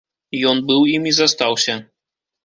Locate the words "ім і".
0.93-1.13